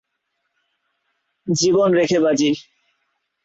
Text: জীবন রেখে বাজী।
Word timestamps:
জীবন 1.47 1.89
রেখে 1.93 2.17
বাজী। 2.19 2.51